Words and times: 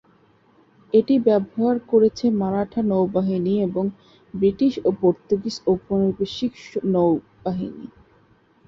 এটি 0.93 1.15
ব্যবহার 1.27 1.75
করেছে 1.91 2.25
মারাঠা 2.41 2.81
নৌবাহিনী 2.89 3.53
এবং 3.67 3.85
ব্রিটিশ 4.33 4.73
ও 4.79 4.99
পর্তুগিজ 5.01 5.55
উপনিবেশিক 5.73 6.53
নৌবাহিনী। 6.93 7.85